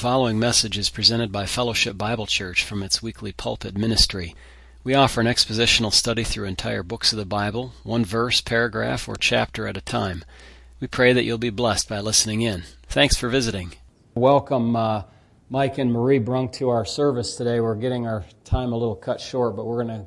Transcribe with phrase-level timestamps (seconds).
[0.00, 4.34] following message is presented by Fellowship Bible Church from its weekly pulpit ministry.
[4.82, 9.16] We offer an expositional study through entire books of the Bible, one verse, paragraph, or
[9.16, 10.24] chapter at a time.
[10.80, 12.62] We pray that you'll be blessed by listening in.
[12.86, 13.74] Thanks for visiting.
[14.14, 15.02] Welcome, uh,
[15.50, 17.60] Mike and Marie Brunk, to our service today.
[17.60, 20.06] We're getting our time a little cut short, but we're going to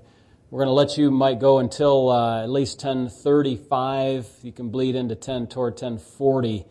[0.50, 4.26] we're going to let you, Mike, go until uh, at least 10:35.
[4.42, 6.66] You can bleed into 10 toward 10:40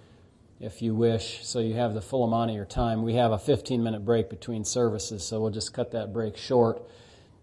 [0.63, 3.03] if you wish, so you have the full amount of your time.
[3.03, 6.89] We have a 15 minute break between services, so we'll just cut that break short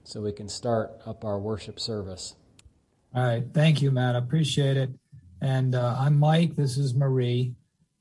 [0.06, 2.36] so we can start up our worship service.
[3.14, 3.44] All right.
[3.54, 4.16] Thank you, Matt.
[4.16, 4.92] I appreciate it.
[5.42, 6.56] And uh, I'm Mike.
[6.56, 7.56] This is Marie.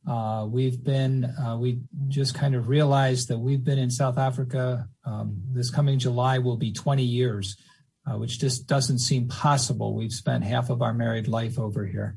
[0.09, 4.89] Uh, we've been, uh, we just kind of realized that we've been in South Africa.
[5.05, 7.57] Um, this coming July will be 20 years,
[8.07, 9.97] uh, which just doesn't seem possible.
[9.97, 12.15] We've spent half of our married life over here.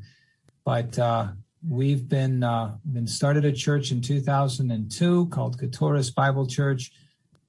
[0.64, 1.30] But uh,
[1.68, 6.92] We've been uh, been started a church in 2002 called Katoris Bible Church,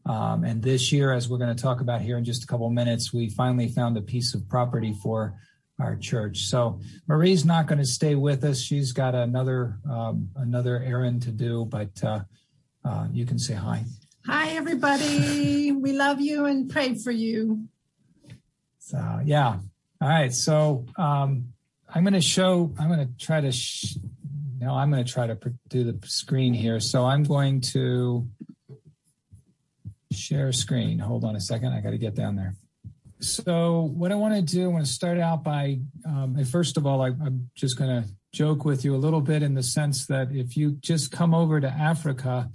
[0.04, 2.68] um, and this year, as we're going to talk about here in just a couple
[2.68, 5.34] minutes, we finally found a piece of property for
[5.80, 6.40] our church.
[6.40, 11.30] So Marie's not going to stay with us; she's got another um, another errand to
[11.30, 11.64] do.
[11.64, 12.20] But uh,
[12.84, 13.84] uh, you can say hi.
[14.26, 15.72] Hi, everybody.
[15.72, 17.66] we love you and pray for you.
[18.78, 19.58] So yeah.
[20.02, 20.34] All right.
[20.34, 21.52] So um,
[21.94, 23.96] I'm going to show, I'm going to try to, sh-
[24.62, 25.36] now I'm going to try to
[25.68, 26.78] do the screen here.
[26.78, 28.28] So I'm going to
[30.12, 31.00] share screen.
[31.00, 31.72] Hold on a second.
[31.72, 32.54] I got to get down there.
[33.18, 36.86] So what I want to do, I want to start out by, um, first of
[36.86, 40.06] all, I, I'm just going to joke with you a little bit in the sense
[40.06, 42.48] that if you just come over to Africa,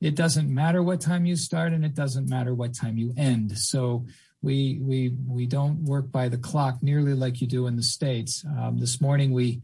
[0.00, 3.56] it doesn't matter what time you start and it doesn't matter what time you end.
[3.56, 4.04] So
[4.42, 8.44] we we we don't work by the clock nearly like you do in the states.
[8.58, 9.62] Um, this morning we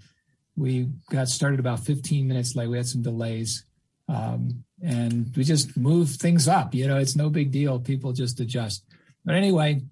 [0.59, 2.69] we got started about 15 minutes late.
[2.69, 3.65] We had some delays,
[4.09, 6.75] um, and we just move things up.
[6.75, 7.79] You know, it's no big deal.
[7.79, 8.85] People just adjust.
[9.25, 9.83] But anyway,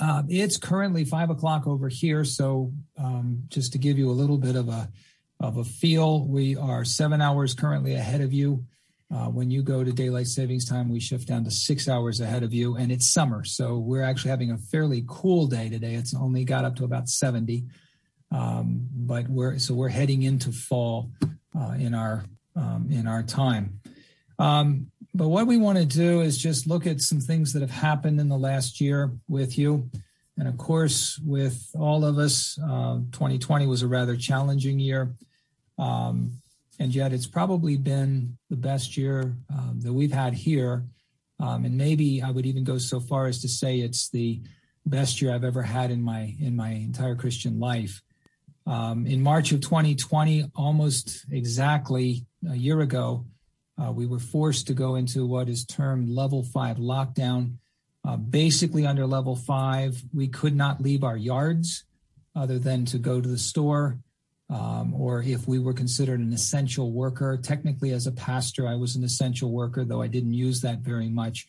[0.00, 2.24] uh, it's currently five o'clock over here.
[2.24, 4.90] So um, just to give you a little bit of a
[5.38, 8.64] of a feel, we are seven hours currently ahead of you.
[9.14, 12.42] Uh, when you go to daylight savings time, we shift down to six hours ahead
[12.42, 13.44] of you, and it's summer.
[13.44, 15.94] So we're actually having a fairly cool day today.
[15.94, 17.66] It's only got up to about 70.
[18.30, 21.10] Um, but we're so we're heading into fall
[21.58, 23.80] uh, in our um, in our time.
[24.38, 27.70] Um, but what we want to do is just look at some things that have
[27.70, 29.90] happened in the last year with you,
[30.36, 35.14] and of course, with all of us, uh, 2020 was a rather challenging year.
[35.78, 36.32] Um,
[36.78, 40.84] and yet it's probably been the best year um, that we've had here.
[41.40, 44.42] Um, and maybe I would even go so far as to say it's the
[44.84, 48.02] best year I've ever had in my in my entire Christian life.
[48.66, 53.24] Um, in March of 2020, almost exactly a year ago,
[53.80, 57.56] uh, we were forced to go into what is termed level five lockdown.
[58.04, 61.84] Uh, basically, under level five, we could not leave our yards
[62.34, 63.98] other than to go to the store
[64.48, 67.36] um, or if we were considered an essential worker.
[67.36, 71.08] Technically, as a pastor, I was an essential worker, though I didn't use that very
[71.08, 71.46] much.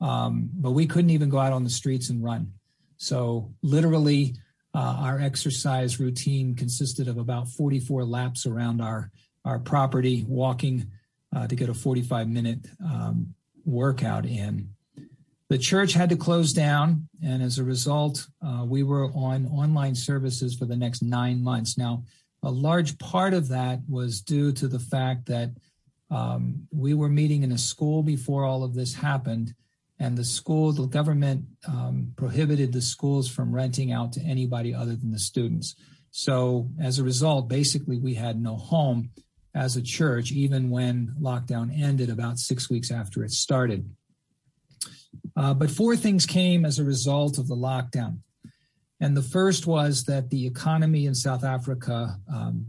[0.00, 2.52] Um, but we couldn't even go out on the streets and run.
[2.96, 4.34] So, literally,
[4.74, 9.10] uh, our exercise routine consisted of about 44 laps around our,
[9.44, 10.90] our property, walking
[11.34, 13.34] uh, to get a 45 minute um,
[13.64, 14.68] workout in.
[15.48, 19.94] The church had to close down, and as a result, uh, we were on online
[19.94, 21.76] services for the next nine months.
[21.76, 22.04] Now,
[22.42, 25.50] a large part of that was due to the fact that
[26.10, 29.54] um, we were meeting in a school before all of this happened,
[30.02, 34.96] and the school, the government um, prohibited the schools from renting out to anybody other
[34.96, 35.76] than the students.
[36.10, 39.10] So as a result, basically, we had no home
[39.54, 43.88] as a church, even when lockdown ended about six weeks after it started.
[45.36, 48.18] Uh, but four things came as a result of the lockdown.
[48.98, 52.66] And the first was that the economy in South Africa, um,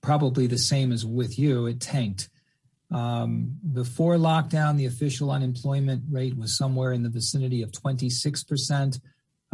[0.00, 2.30] probably the same as with you, it tanked.
[2.90, 9.00] Um, before lockdown, the official unemployment rate was somewhere in the vicinity of 26%.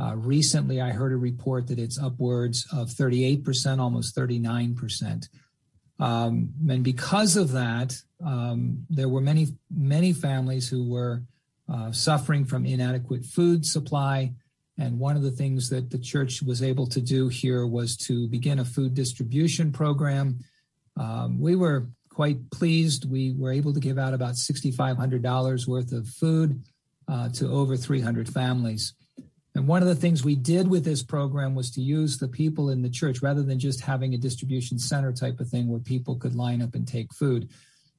[0.00, 5.28] Uh, recently, I heard a report that it's upwards of 38%, almost 39%.
[5.98, 7.94] Um, and because of that,
[8.24, 11.22] um, there were many, many families who were
[11.72, 14.32] uh, suffering from inadequate food supply,
[14.78, 18.28] and one of the things that the church was able to do here was to
[18.28, 20.38] begin a food distribution program.
[20.98, 23.10] Um, we were quite pleased.
[23.10, 26.62] We were able to give out about $6,500 worth of food
[27.06, 28.94] uh, to over 300 families.
[29.54, 32.70] And one of the things we did with this program was to use the people
[32.70, 36.16] in the church rather than just having a distribution center type of thing where people
[36.16, 37.50] could line up and take food.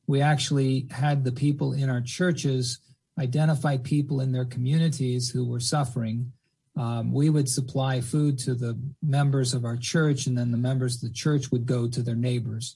[0.07, 2.79] we actually had the people in our churches
[3.19, 6.31] identify people in their communities who were suffering.
[6.75, 10.95] Um, we would supply food to the members of our church, and then the members
[10.95, 12.75] of the church would go to their neighbors.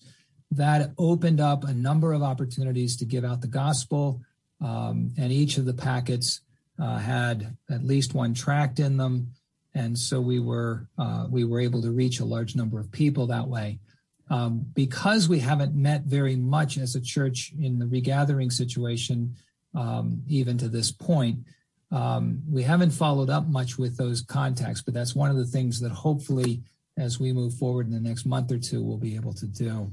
[0.51, 4.21] That opened up a number of opportunities to give out the gospel,
[4.59, 6.41] um, and each of the packets
[6.79, 9.31] uh, had at least one tract in them,
[9.73, 13.27] and so we were uh, we were able to reach a large number of people
[13.27, 13.79] that way.
[14.29, 19.35] Um, because we haven't met very much as a church in the regathering situation,
[19.75, 21.39] um, even to this point,
[21.91, 24.81] um, we haven't followed up much with those contacts.
[24.81, 26.61] But that's one of the things that hopefully,
[26.97, 29.91] as we move forward in the next month or two, we'll be able to do.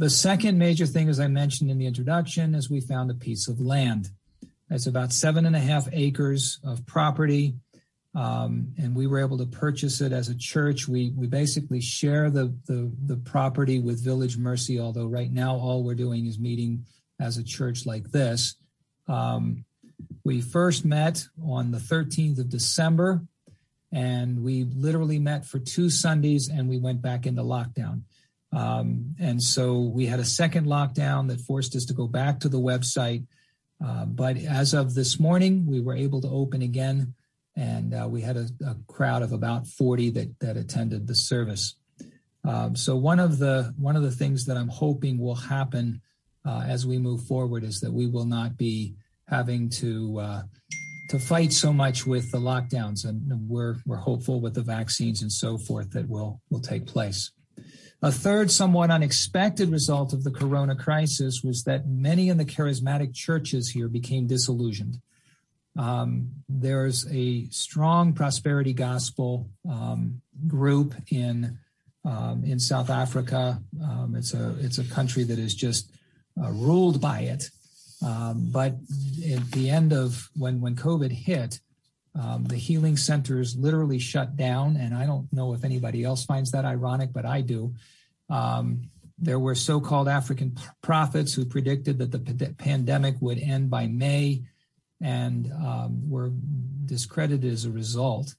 [0.00, 3.48] The second major thing, as I mentioned in the introduction, is we found a piece
[3.48, 4.10] of land.
[4.70, 7.54] It's about seven and a half acres of property
[8.14, 10.88] um, and we were able to purchase it as a church.
[10.88, 15.84] We we basically share the, the the property with Village Mercy, although right now all
[15.84, 16.86] we're doing is meeting
[17.20, 18.56] as a church like this.
[19.06, 19.64] Um,
[20.24, 23.22] we first met on the 13th of December,
[23.92, 28.02] and we literally met for two Sundays, and we went back into lockdown.
[28.52, 32.48] Um, and so we had a second lockdown that forced us to go back to
[32.48, 33.24] the website.
[33.84, 37.14] Uh, but as of this morning, we were able to open again
[37.56, 41.76] and uh, we had a, a, crowd of about 40 that that attended the service.
[42.44, 46.00] Um, so one of the one of the things that I'm hoping will happen
[46.46, 48.94] uh, as we move forward is that we will not be
[49.28, 50.42] having to uh,
[51.10, 55.32] to fight so much with the lockdowns, and we're we're hopeful with the vaccines and
[55.32, 57.30] so forth that will will take place.
[58.02, 63.14] A third, somewhat unexpected result of the corona crisis was that many in the charismatic
[63.14, 65.00] churches here became disillusioned.
[65.78, 71.58] Um, there's a strong prosperity gospel um, group in
[72.04, 73.62] um, in South Africa.
[73.82, 75.90] Um, it's a it's a country that is just
[76.42, 77.50] uh, ruled by it.
[78.02, 78.76] Um, but
[79.30, 81.60] at the end of when when COVID hit,
[82.14, 86.50] um, the healing centers literally shut down, and I don't know if anybody else finds
[86.52, 87.74] that ironic, but I do.
[89.22, 94.44] there were so-called African prophets who predicted that the pandemic would end by May
[95.00, 96.30] and um, were
[96.86, 98.34] discredited as a result.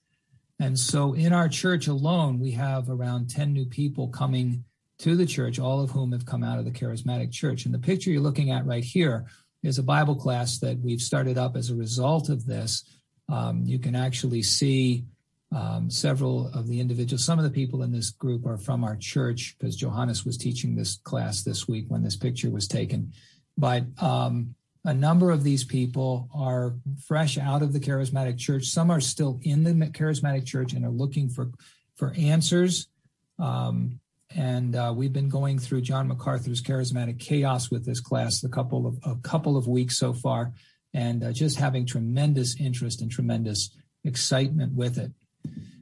[0.59, 4.63] And so in our church alone, we have around 10 new people coming
[5.00, 7.65] to the church, all of whom have come out of the charismatic church.
[7.65, 9.25] And the picture you're looking at right here
[9.63, 12.83] is a Bible class that we've started up as a result of this.
[13.31, 15.06] Um, you can actually see
[15.54, 17.25] um, several of the individuals.
[17.25, 20.75] Some of the people in this group are from our church because Johannes was teaching
[20.75, 23.13] this class this week when this picture was taken.
[23.57, 24.56] But um,
[24.86, 26.75] a number of these people are
[27.06, 28.66] fresh out of the charismatic church.
[28.66, 31.51] Some are still in the charismatic church and are looking for
[31.95, 32.88] for answers.
[33.38, 34.00] Um,
[34.36, 38.88] and uh, we've been going through John MacArthur's charismatic chaos with this class a couple
[38.88, 40.54] of a couple of weeks so far,
[40.93, 45.11] and uh, just having tremendous interest and tremendous excitement with it.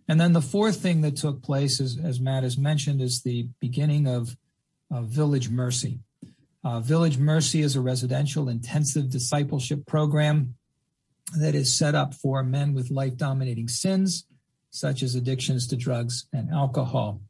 [0.08, 3.48] And then the fourth thing that took place, is, as Matt has mentioned, is the
[3.60, 4.36] beginning of,
[4.92, 6.00] of Village Mercy.
[6.64, 10.56] Uh, Village Mercy is a residential intensive discipleship program
[11.38, 14.26] that is set up for men with life dominating sins,
[14.72, 17.22] such as addictions to drugs and alcohol.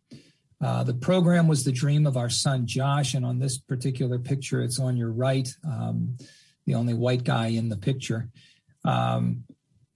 [0.62, 4.62] Uh, the program was the dream of our son Josh, and on this particular picture,
[4.62, 6.18] it's on your right, um,
[6.70, 8.30] the only white guy in the picture.
[8.86, 9.44] Um,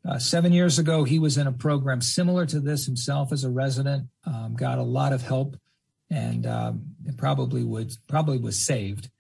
[0.10, 3.50] uh, seven years ago, he was in a program similar to this himself as a
[3.50, 5.56] resident, um, got a lot of help,
[6.10, 6.82] and um,
[7.16, 9.12] probably would probably was saved.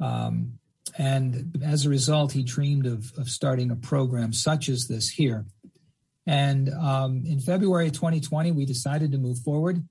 [0.00, 0.58] Um,
[0.98, 5.46] and as a result, he dreamed of, of starting a program such as this here.
[6.26, 9.86] And um, in February 2020, we decided to move forward.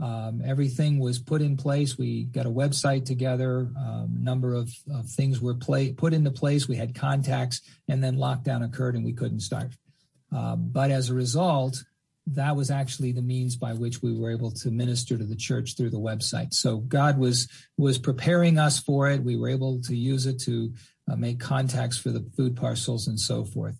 [0.00, 1.98] Um, everything was put in place.
[1.98, 3.70] We got a website together.
[3.76, 6.66] Um, a number of, of things were play, put into place.
[6.66, 9.72] We had contacts, and then lockdown occurred, and we couldn't start.
[10.34, 11.84] Uh, but as a result,
[12.26, 15.76] that was actually the means by which we were able to minister to the church
[15.76, 16.54] through the website.
[16.54, 19.22] So God was was preparing us for it.
[19.22, 20.72] We were able to use it to
[21.10, 23.76] uh, make contacts for the food parcels and so forth.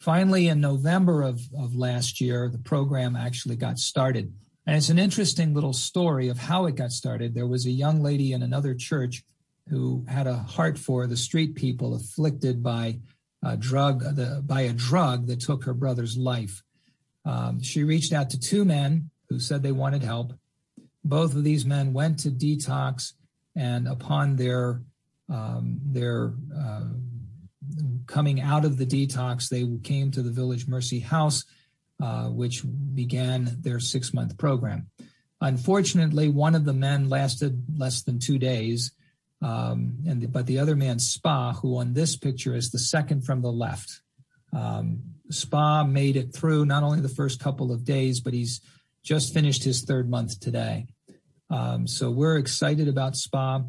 [0.00, 4.32] Finally, in November of, of last year, the program actually got started.
[4.68, 7.32] And it's an interesting little story of how it got started.
[7.32, 9.24] There was a young lady in another church
[9.70, 12.98] who had a heart for the street people afflicted by
[13.42, 16.62] a drug, the, by a drug that took her brother's life.
[17.24, 20.34] Um, she reached out to two men who said they wanted help.
[21.02, 23.14] Both of these men went to detox,
[23.56, 24.82] and upon their
[25.30, 26.88] um, their uh,
[28.06, 31.46] coming out of the detox, they came to the Village Mercy House,
[32.02, 32.62] uh, which
[32.94, 34.88] began their six month program.
[35.40, 38.92] Unfortunately, one of the men lasted less than two days,
[39.40, 43.22] Um, and the, but the other man, Spa, who on this picture is the second
[43.22, 44.02] from the left.
[44.52, 48.60] Um, Spa made it through not only the first couple of days, but he's
[49.04, 50.86] just finished his third month today.
[51.50, 53.62] Um, so we're excited about SPA.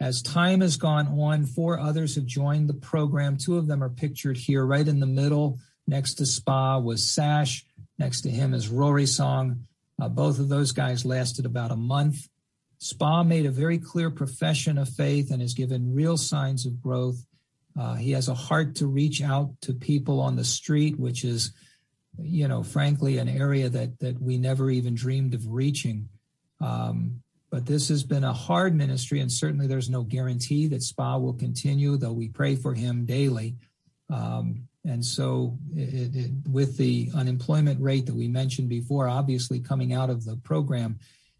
[0.00, 3.36] As time has gone on, four others have joined the program.
[3.36, 5.58] Two of them are pictured here, right in the middle.
[5.86, 7.66] Next to SPA was Sash.
[8.00, 9.66] Next to him is Rory Song.
[10.00, 12.30] Uh, both of those guys lasted about a month.
[12.78, 17.26] SPA made a very clear profession of faith and has given real signs of growth.
[17.78, 21.52] Uh, he has a heart to reach out to people on the street, which is,
[22.18, 26.08] you know, frankly, an area that that we never even dreamed of reaching.
[26.58, 31.18] Um, but this has been a hard ministry, and certainly there's no guarantee that SPA
[31.18, 33.56] will continue, though we pray for him daily.
[34.08, 39.92] Um, and so, it, it, with the unemployment rate that we mentioned before, obviously coming
[39.92, 40.98] out of the program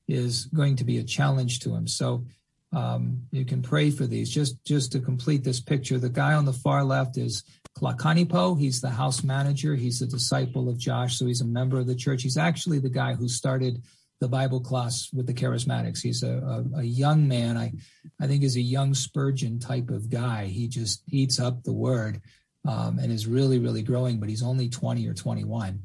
[0.09, 1.87] is going to be a challenge to him.
[1.87, 2.25] So,
[2.73, 4.31] um, you can pray for these.
[4.31, 7.43] Just just to complete this picture, the guy on the far left is
[7.77, 8.59] Klakanipo.
[8.59, 9.75] He's the house manager.
[9.75, 12.23] He's a disciple of Josh, so he's a member of the church.
[12.23, 13.83] He's actually the guy who started
[14.21, 16.03] the Bible class with the charismatics.
[16.03, 17.57] He's a, a, a, young man.
[17.57, 17.73] I,
[18.21, 20.45] I think is a young Spurgeon type of guy.
[20.45, 22.21] He just eats up the word
[22.67, 25.83] um, and is really, really growing, but he's only 20 or 21.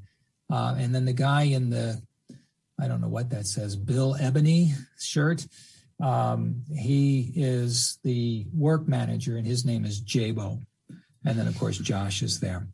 [0.52, 2.02] Uh, and then the guy in the,
[2.80, 5.48] I don't know what that says, Bill Ebony shirt.
[6.02, 10.62] Um, he is the work manager and his name is Jabo.
[11.26, 12.68] And then of course, Josh is there.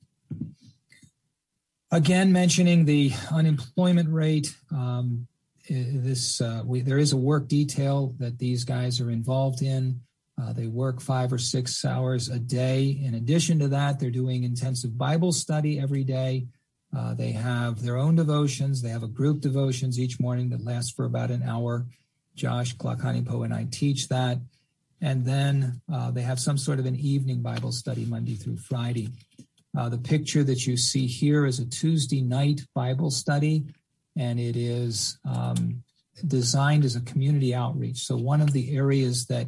[1.91, 5.27] Again, mentioning the unemployment rate, um,
[5.69, 10.01] this uh, we, there is a work detail that these guys are involved in.
[10.41, 12.99] Uh, they work five or six hours a day.
[13.03, 16.47] In addition to that, they're doing intensive Bible study every day.
[16.95, 18.81] Uh, they have their own devotions.
[18.81, 21.85] They have a group devotions each morning that lasts for about an hour.
[22.35, 24.39] Josh Klakanipo and I teach that.
[25.01, 29.09] And then uh, they have some sort of an evening Bible study Monday through Friday.
[29.77, 33.65] Uh, the picture that you see here is a Tuesday night Bible study
[34.17, 35.81] and it is um,
[36.27, 37.99] designed as a community outreach.
[37.99, 39.47] So one of the areas that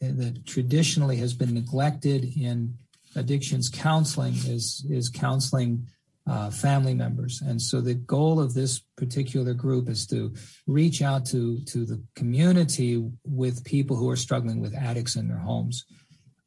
[0.00, 2.74] that traditionally has been neglected in
[3.14, 5.86] addictions counseling is is counseling
[6.26, 7.40] uh, family members.
[7.40, 10.34] And so the goal of this particular group is to
[10.66, 15.38] reach out to to the community with people who are struggling with addicts in their
[15.38, 15.84] homes.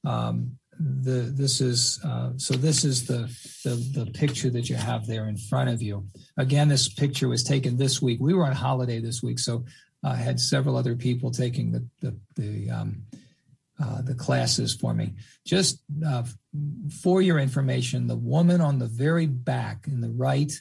[0.06, 3.30] Um, the this is uh, so this is the,
[3.66, 6.08] the the picture that you have there in front of you.
[6.38, 8.20] Again, this picture was taken this week.
[8.22, 9.66] We were on holiday this week, so
[10.04, 13.04] I had several other people taking the the the, um,
[13.82, 15.14] uh, the classes for me.
[15.46, 16.24] Just uh,
[17.02, 20.52] for your information, the woman on the very back in the right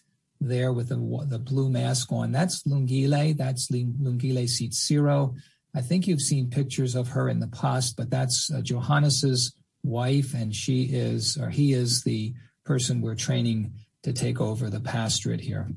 [0.40, 3.36] there with the the blue mask on, that's Lungile.
[3.36, 5.34] That's Lungile Sitsiro.
[5.74, 10.34] I think you've seen pictures of her in the past, but that's uh, Johannes's wife,
[10.34, 12.34] and she is, or he is the
[12.64, 13.72] person we're training
[14.02, 15.68] to take over the pastorate here.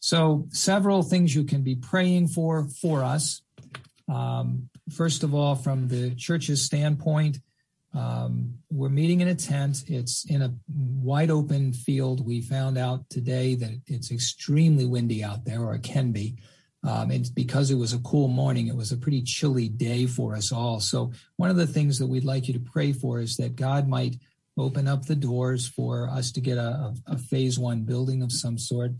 [0.00, 3.42] So, several things you can be praying for for us.
[4.08, 7.38] Um, first of all, from the church's standpoint,
[7.94, 9.84] um, we're meeting in a tent.
[9.86, 12.26] It's in a wide open field.
[12.26, 16.36] We found out today that it's extremely windy out there, or it can be.
[16.82, 20.52] Um, because it was a cool morning, it was a pretty chilly day for us
[20.52, 20.80] all.
[20.80, 23.88] So one of the things that we'd like you to pray for is that God
[23.88, 24.16] might
[24.58, 28.58] open up the doors for us to get a, a phase one building of some
[28.58, 28.92] sort.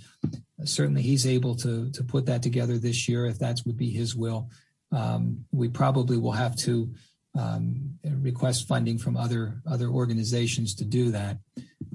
[0.65, 4.17] Certainly, He's able to to put that together this year if that would be His
[4.17, 4.49] will.
[4.95, 6.91] Um, we probably will have to
[7.37, 11.39] um, request funding from other other organizations to do that.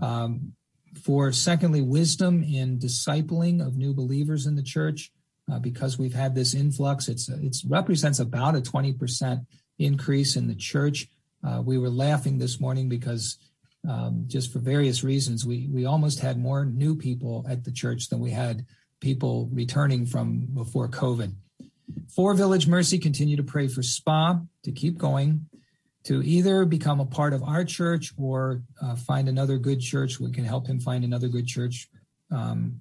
[0.02, 0.54] Um,
[1.02, 5.12] for secondly, wisdom in discipling of new believers in the church
[5.52, 7.08] uh, because we've had this influx.
[7.08, 9.46] It's it represents about a 20%
[9.78, 11.08] increase in the church.
[11.48, 13.38] Uh, we were laughing this morning because
[13.88, 18.10] um, just for various reasons, we we almost had more new people at the church
[18.10, 18.66] than we had
[19.00, 21.34] people returning from before COVID.
[22.14, 25.48] For Village Mercy, continue to pray for SPA to keep going,
[26.06, 30.20] to either become a part of our church or uh, find another good church.
[30.20, 31.90] We can help him find another good church.
[32.32, 32.80] Um,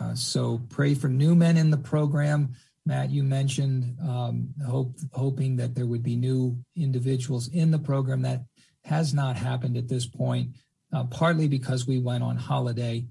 [0.00, 2.54] uh, so pray for new men in the program.
[2.86, 8.22] Matt, you mentioned um, hope, hoping that there would be new individuals in the program.
[8.22, 8.44] That
[8.84, 10.52] has not happened at this point,
[10.92, 13.04] uh, partly because we went on holiday.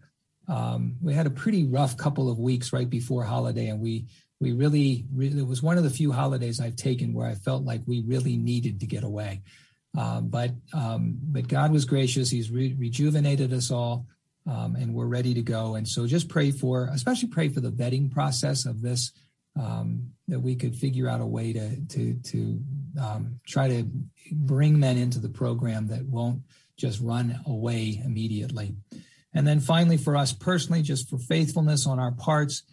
[0.47, 4.07] Um, we had a pretty rough couple of weeks right before holiday, and we
[4.39, 7.63] we really, really it was one of the few holidays I've taken where I felt
[7.63, 9.41] like we really needed to get away.
[9.97, 14.05] Uh, but um, but God was gracious; He's re- rejuvenated us all
[14.47, 15.75] um, and we're ready to go.
[15.75, 19.11] And so just pray for, especially pray for the vetting process of this
[19.59, 22.61] um, that we could figure out a way to to to
[23.01, 23.89] um, try to
[24.31, 26.41] bring men into the program that won't
[26.77, 28.75] just run away immediately.
[29.33, 32.63] And then finally, for us personally, just for faithfulness on our parts,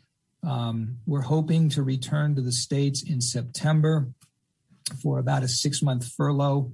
[0.46, 4.08] um, we're hoping to return to the States in September
[5.02, 6.72] for about a six month furlough,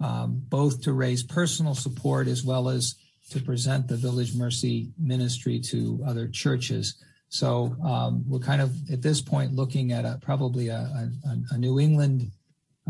[0.00, 2.96] um, both to raise personal support as well as
[3.30, 7.02] to present the Village Mercy ministry to other churches.
[7.28, 11.58] So um, we're kind of at this point looking at a, probably a, a, a
[11.58, 12.30] New England,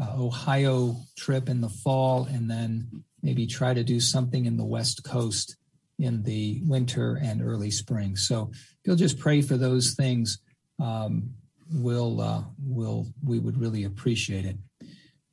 [0.01, 4.65] uh, Ohio trip in the fall, and then maybe try to do something in the
[4.65, 5.57] West Coast
[5.99, 8.17] in the winter and early spring.
[8.17, 8.51] So
[8.85, 10.39] you'll just pray for those things,
[10.81, 11.31] um,
[11.73, 14.57] we'll, uh, we'll, we would really appreciate it.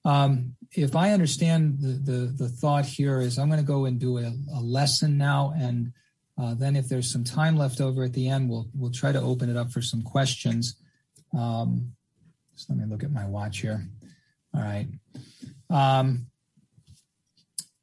[0.06, 4.00] Um, if I understand the, the, the, thought here is I'm going to go and
[4.00, 5.54] do a, a lesson now.
[5.58, 5.92] And
[6.38, 9.22] uh, then if there's some time left over at the end, we'll, we'll try to
[9.22, 10.76] open it up for some questions.
[11.38, 11.94] Um,
[12.56, 13.88] just let me look at my watch here.
[14.56, 14.88] All right.
[15.70, 16.28] Um,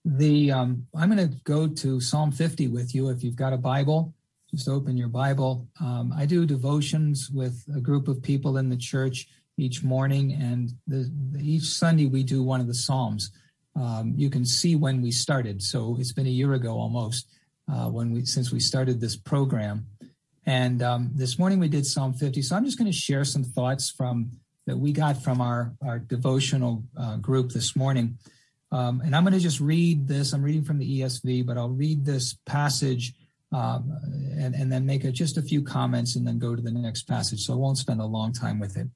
[0.05, 3.09] the um, I'm going to go to Psalm 50 with you.
[3.09, 4.15] If you've got a Bible,
[4.57, 5.69] just open your Bible.
[5.81, 10.73] Um, I do devotions with a group of people in the church each morning, and
[10.87, 13.33] the, each Sunday we do one of the Psalms.
[13.75, 17.29] Um, you can see when we started, so it's been a year ago almost
[17.71, 19.87] uh, when we since we started this program.
[20.47, 22.41] And um, this morning we did Psalm 50.
[22.41, 24.31] So I'm just going to share some thoughts from
[24.67, 28.17] that we got from our our devotional uh, group this morning.
[28.73, 30.33] Um, and I'm going to just read this.
[30.33, 33.13] I'm reading from the ESV, but I'll read this passage
[33.53, 33.97] um,
[34.39, 37.05] and, and, then make a, just a few comments and then go to the next
[37.05, 37.41] passage.
[37.41, 38.89] So I won't spend a long time with it.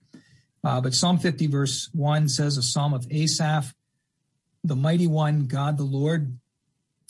[0.65, 3.73] Uh, but Psalm 50, verse 1 says, A psalm of Asaph,
[4.65, 6.37] the mighty one, God the Lord,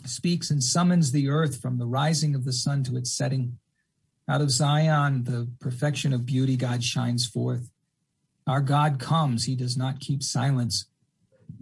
[0.04, 3.58] speaks and summons the earth from the rising of the sun to its setting.
[4.28, 7.70] Out of Zion, the perfection of beauty, God shines forth.
[8.46, 10.86] Our God comes, he does not keep silence.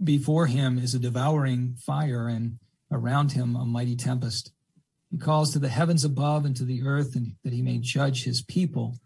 [0.03, 2.59] Before him is a devouring fire, and
[2.91, 4.51] around him a mighty tempest.
[5.11, 8.23] He calls to the heavens above and to the earth, and that he may judge
[8.23, 8.99] his people.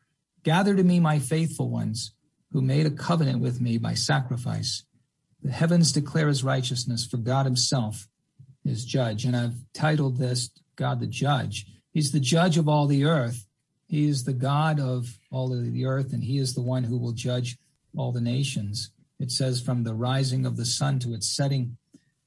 [0.44, 2.14] Gather to me, my faithful ones,
[2.52, 4.84] who made a covenant with me by sacrifice.
[5.42, 8.08] The heavens declare his righteousness, for God himself
[8.66, 9.26] is judge.
[9.26, 11.68] And I've titled this God the Judge.
[11.92, 13.48] He's the judge of all the earth.
[13.88, 16.98] He is the God of all of the earth, and he is the one who
[16.98, 17.58] will judge
[17.96, 18.92] all the nations.
[19.20, 21.78] It says, from the rising of the sun to its setting,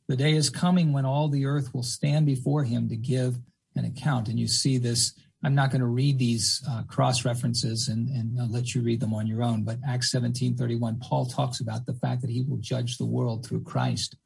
[0.06, 3.38] the day is coming when all the earth will stand before him to give
[3.76, 4.28] an account.
[4.28, 5.14] And you see this.
[5.44, 9.00] I'm not going to read these uh, cross references and, and I'll let you read
[9.00, 9.62] them on your own.
[9.64, 13.46] But Acts 17 31, Paul talks about the fact that he will judge the world
[13.46, 14.16] through Christ.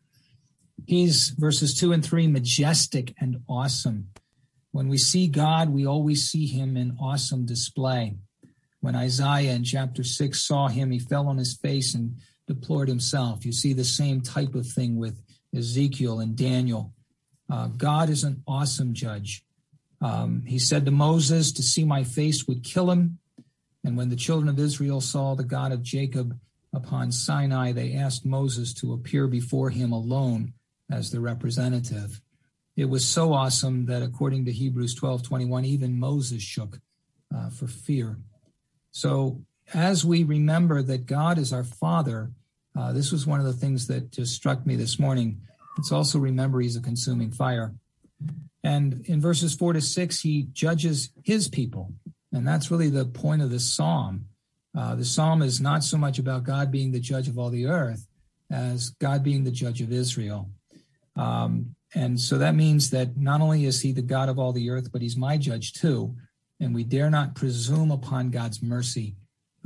[0.87, 4.09] He's verses two and three, majestic and awesome.
[4.73, 8.17] When we see God, we always see him in awesome display.
[8.81, 13.45] When Isaiah in chapter six saw him, he fell on his face and deplored himself.
[13.45, 15.21] You see the same type of thing with
[15.55, 16.95] Ezekiel and Daniel.
[17.51, 19.45] Uh, God is an awesome judge.
[20.01, 23.19] Um, he said to Moses, To see my face would kill him.
[23.85, 26.39] And when the children of Israel saw the God of Jacob
[26.73, 30.53] upon Sinai, they asked Moses to appear before him alone
[30.91, 32.21] as the representative.
[32.77, 36.79] It was so awesome that according to Hebrews 12 21, even Moses shook
[37.35, 38.19] uh, for fear.
[38.91, 39.43] So
[39.75, 42.31] as we remember that God is our Father,
[42.77, 45.43] uh, this was one of the things that just struck me this morning.
[45.77, 47.75] Let's also remember he's a consuming fire.
[48.63, 51.93] And in verses four to six, he judges his people.
[52.33, 54.27] And that's really the point of this psalm.
[54.77, 57.67] Uh, the psalm is not so much about God being the judge of all the
[57.67, 58.07] earth
[58.51, 60.51] as God being the judge of Israel.
[61.17, 64.71] Um, and so that means that not only is he the God of all the
[64.71, 66.15] earth, but he's my judge too.
[66.61, 69.17] And we dare not presume upon God's mercy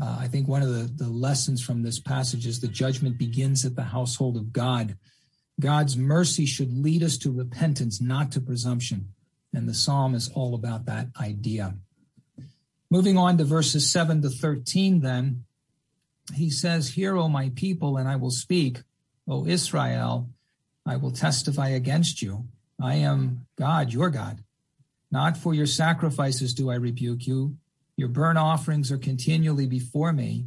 [0.02, 3.64] uh, I think one of the, the lessons from this passage is the judgment begins
[3.64, 4.96] at the household of God.
[5.60, 9.08] God's mercy should lead us to repentance, not to presumption.
[9.52, 11.74] And the psalm is all about that idea.
[12.90, 15.44] Moving on to verses 7 to 13, then,
[16.34, 18.82] he says, Hear, O my people, and I will speak.
[19.28, 20.28] O Israel,
[20.86, 22.46] I will testify against you.
[22.80, 24.42] I am God, your God.
[25.10, 27.56] Not for your sacrifices do I rebuke you,
[27.96, 30.46] your burnt offerings are continually before me.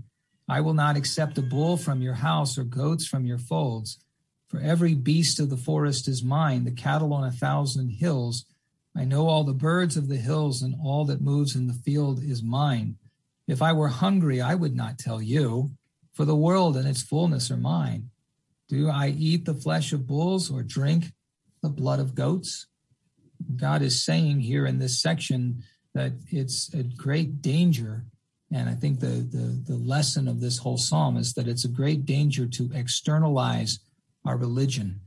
[0.49, 3.99] I will not accept a bull from your house or goats from your folds.
[4.47, 8.45] For every beast of the forest is mine, the cattle on a thousand hills.
[8.95, 12.23] I know all the birds of the hills, and all that moves in the field
[12.23, 12.97] is mine.
[13.47, 15.71] If I were hungry, I would not tell you,
[16.13, 18.09] for the world and its fullness are mine.
[18.69, 21.13] Do I eat the flesh of bulls or drink
[21.61, 22.67] the blood of goats?
[23.55, 28.05] God is saying here in this section that it's a great danger
[28.51, 31.69] And I think the, the, the lesson of this whole psalm is that it's a
[31.69, 33.79] great danger to externalize
[34.27, 35.01] our religion.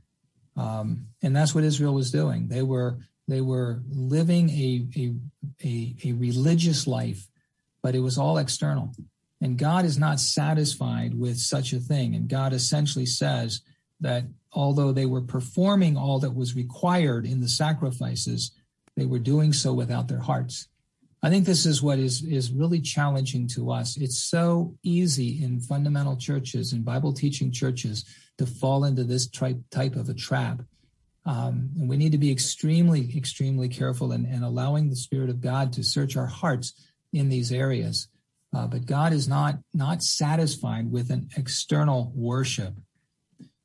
[0.57, 2.47] Um, and that's what Israel was doing.
[2.47, 5.13] They were they were living a, a,
[5.63, 7.29] a, a religious life,
[7.81, 8.91] but it was all external.
[9.39, 12.15] And God is not satisfied with such a thing.
[12.15, 13.61] And God essentially says
[14.01, 18.51] that although they were performing all that was required in the sacrifices,
[18.97, 20.67] they were doing so without their hearts.
[21.23, 23.95] I think this is what is, is really challenging to us.
[23.95, 28.03] It's so easy in fundamental churches and Bible teaching churches
[28.41, 30.61] to fall into this type, type of a trap.
[31.25, 35.39] Um, and we need to be extremely, extremely careful and, and allowing the Spirit of
[35.39, 36.73] God to search our hearts
[37.13, 38.07] in these areas.
[38.53, 42.73] Uh, but God is not not satisfied with an external worship.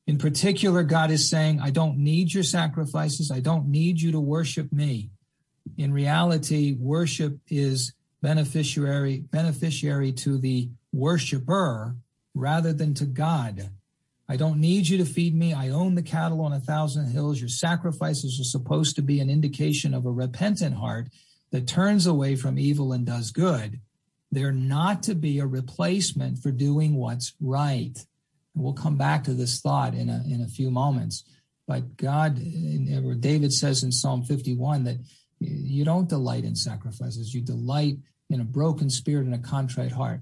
[0.07, 3.33] In particular, God is saying, I don't need your sacrifices.
[3.33, 5.11] I don't need you to worship me.
[5.77, 11.97] In reality, worship is beneficiary, beneficiary to the worshiper
[12.35, 13.71] rather than to God.
[14.29, 15.53] I don't need you to feed me.
[15.53, 17.41] I own the cattle on a thousand hills.
[17.41, 21.09] Your sacrifices are supposed to be an indication of a repentant heart
[21.53, 23.81] that turns away from evil and does good.
[24.33, 27.97] They're not to be a replacement for doing what's right.
[28.55, 31.25] And we'll come back to this thought in a, in a few moments.
[31.69, 32.39] But God,
[33.05, 34.99] or David says in Psalm 51 that
[35.39, 37.35] you don't delight in sacrifices.
[37.35, 37.99] You delight
[38.31, 40.21] in a broken spirit and a contrite heart.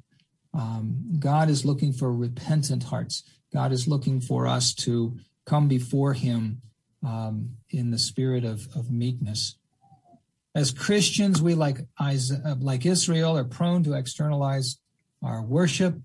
[0.52, 3.24] Um, God is looking for repentant hearts.
[3.54, 6.60] God is looking for us to come before Him
[7.06, 9.56] um, in the spirit of, of meekness.
[10.56, 11.78] As Christians, we, like,
[12.58, 14.78] like Israel, are prone to externalize
[15.22, 15.96] our worship.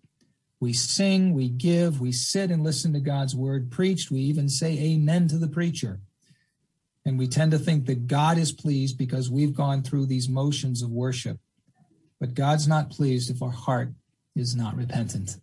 [0.59, 4.12] We sing, we give, we sit and listen to God's word preached.
[4.12, 5.99] We even say amen to the preacher.
[7.05, 10.83] And we tend to think that God is pleased because we've gone through these motions
[10.83, 11.39] of worship.
[12.19, 13.93] But God's not pleased if our heart
[14.35, 15.38] is not repentant.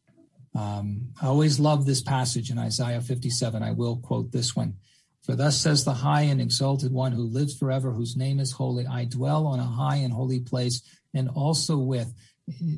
[0.56, 3.62] Um, I always love this passage in Isaiah 57.
[3.62, 4.76] I will quote this one.
[5.22, 8.86] For thus says the high and exalted one who lives forever, whose name is holy.
[8.86, 10.82] I dwell on a high and holy place,
[11.14, 12.14] and also with.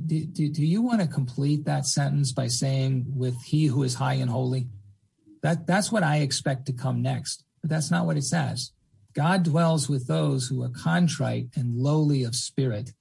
[0.06, 3.94] Do, do, do you want to complete that sentence by saying, with he who is
[3.94, 4.66] high and holy?
[5.42, 8.72] That, that's what I expect to come next, but that's not what it says.
[9.14, 12.92] God dwells with those who are contrite and lowly of spirit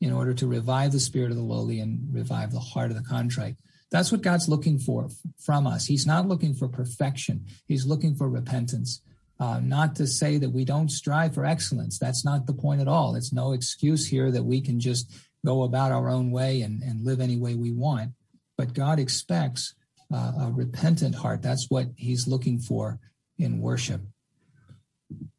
[0.00, 3.08] in order to revive the spirit of the lowly and revive the heart of the
[3.08, 3.56] contrite.
[3.94, 5.86] That's what God's looking for from us.
[5.86, 7.46] He's not looking for perfection.
[7.68, 9.00] He's looking for repentance.
[9.38, 11.96] Uh, not to say that we don't strive for excellence.
[11.96, 13.14] That's not the point at all.
[13.14, 15.12] It's no excuse here that we can just
[15.46, 18.10] go about our own way and, and live any way we want.
[18.58, 19.76] But God expects
[20.12, 21.40] uh, a repentant heart.
[21.40, 22.98] That's what he's looking for
[23.38, 24.00] in worship.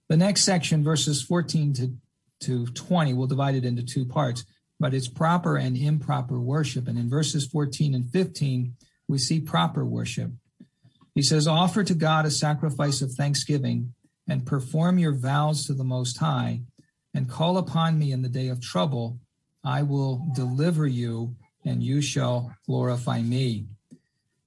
[0.07, 1.93] The next section, verses 14 to,
[2.43, 4.45] to 20, we'll divide it into two parts
[4.79, 6.87] but it's proper and improper worship.
[6.87, 8.75] And in verses 14 and 15,
[9.07, 10.31] we see proper worship.
[11.13, 13.93] He says, Offer to God a sacrifice of thanksgiving
[14.27, 16.61] and perform your vows to the Most High
[17.13, 19.19] and call upon me in the day of trouble.
[19.63, 23.65] I will deliver you and you shall glorify me.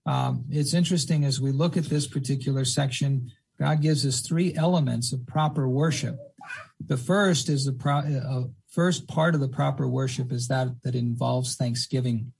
[0.07, 5.13] Um, it's interesting as we look at this particular section, God gives us three elements
[5.13, 6.17] of proper worship.
[6.87, 10.95] The first is the pro- a, first part of the proper worship is that that
[10.95, 12.33] involves thanksgiving.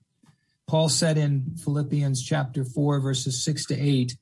[0.67, 4.17] Paul said in Philippians chapter 4 verses 6 to 8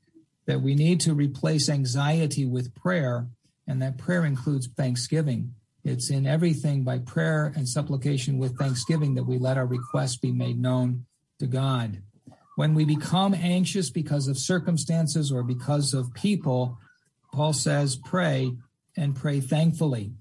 [0.47, 3.27] that we need to replace anxiety with prayer
[3.66, 5.55] and that prayer includes thanksgiving.
[5.85, 10.33] It's in everything by prayer and supplication with thanksgiving that we let our requests be
[10.33, 11.07] made known
[11.38, 12.03] to God.
[12.57, 16.79] When we become anxious because of circumstances or because of people,
[17.33, 18.53] Paul says, pray
[18.97, 20.12] and pray thankfully.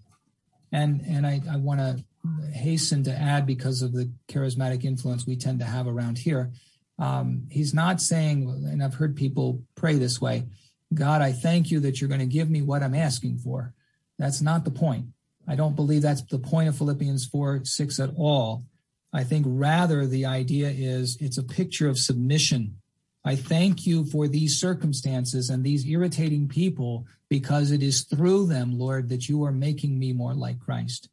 [0.76, 2.04] And and I, I want to
[2.52, 6.52] hasten to add because of the charismatic influence we tend to have around here.
[6.98, 10.46] Um, he's not saying, and I've heard people pray this way
[10.94, 13.74] God, I thank you that you're going to give me what I'm asking for.
[14.18, 15.08] That's not the point.
[15.48, 18.66] I don't believe that's the point of Philippians 4 6 at all.
[19.12, 22.78] I think rather the idea is it's a picture of submission
[23.26, 28.78] I thank you for these circumstances and these irritating people because it is through them,
[28.78, 31.10] Lord, that you are making me more like Christ.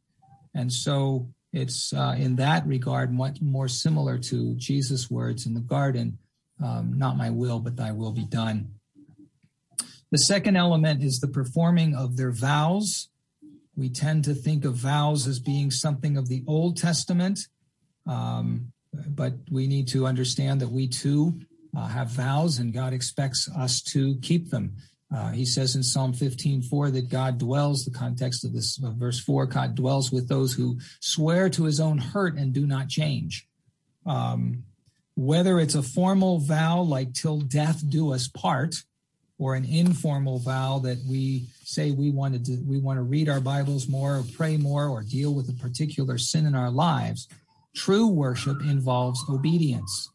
[0.53, 5.59] And so it's uh, in that regard much more similar to Jesus' words in the
[5.59, 6.19] garden
[6.63, 8.75] um, not my will, but thy will be done.
[10.11, 13.09] The second element is the performing of their vows.
[13.75, 17.39] We tend to think of vows as being something of the Old Testament,
[18.05, 21.39] um, but we need to understand that we too
[21.75, 24.75] uh, have vows and God expects us to keep them.
[25.13, 29.19] Uh, he says in Psalm 15:4 that God dwells, the context of this of verse
[29.19, 33.47] 4, God dwells with those who swear to his own hurt and do not change.
[34.05, 34.63] Um,
[35.15, 38.83] whether it's a formal vow like till death do us part,
[39.37, 43.41] or an informal vow that we say we want to we want to read our
[43.41, 47.27] Bibles more, or pray more, or deal with a particular sin in our lives.
[47.75, 50.09] True worship involves obedience.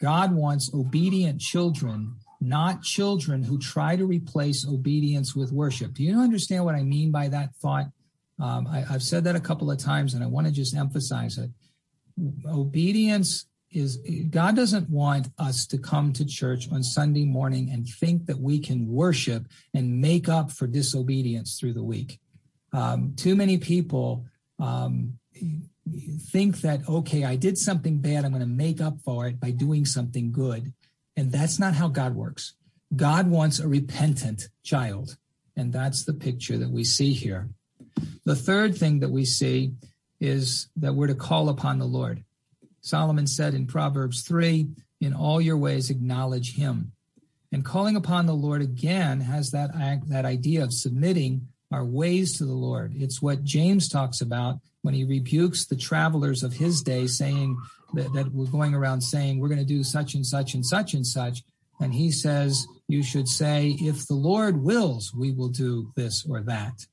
[0.00, 5.94] God wants obedient children, not children who try to replace obedience with worship.
[5.94, 7.86] Do you understand what I mean by that thought?
[8.40, 11.38] Um, I, I've said that a couple of times, and I want to just emphasize
[11.38, 11.50] it.
[12.46, 13.98] Obedience is
[14.30, 18.58] God doesn't want us to come to church on Sunday morning and think that we
[18.58, 22.18] can worship and make up for disobedience through the week.
[22.72, 24.24] Um, too many people
[24.58, 25.18] um,
[26.30, 29.50] think that, okay, I did something bad, I'm going to make up for it by
[29.50, 30.72] doing something good.
[31.16, 32.54] And that's not how God works.
[32.94, 35.16] God wants a repentant child.
[35.56, 37.48] And that's the picture that we see here.
[38.24, 39.72] The third thing that we see
[40.20, 42.24] is that we're to call upon the Lord.
[42.80, 44.68] Solomon said in Proverbs 3
[45.00, 46.92] In all your ways, acknowledge him.
[47.50, 49.70] And calling upon the Lord again has that,
[50.08, 52.94] that idea of submitting our ways to the Lord.
[52.96, 57.58] It's what James talks about when he rebukes the travelers of his day, saying
[57.92, 60.94] that, that we're going around saying we're going to do such and such and such
[60.94, 61.42] and such.
[61.78, 66.40] And he says, You should say, If the Lord wills, we will do this or
[66.40, 66.86] that.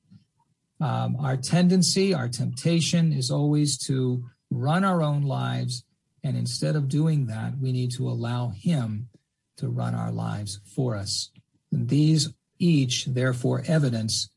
[0.78, 5.82] Um, our tendency, our temptation is always to run our own lives.
[6.22, 9.08] And instead of doing that, we need to allow Him
[9.56, 11.30] to run our lives for us.
[11.72, 12.28] And these
[12.58, 14.28] each, therefore, evidence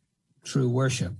[0.45, 1.11] true worship.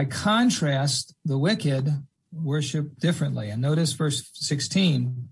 [0.00, 1.86] By contrast, the wicked
[2.32, 3.50] worship differently.
[3.50, 5.28] And notice verse 16.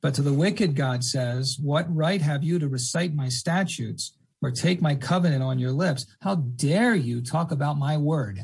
[0.00, 4.50] But to the wicked, God says, What right have you to recite my statutes or
[4.50, 6.06] take my covenant on your lips?
[6.22, 8.40] How dare you talk about my word?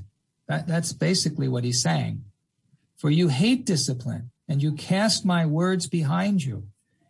[0.47, 2.23] That, that's basically what he's saying.
[2.99, 6.65] For you hate discipline and you cast my words behind you.